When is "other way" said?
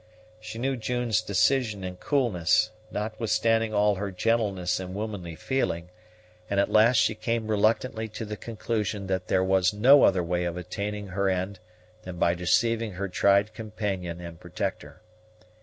10.03-10.45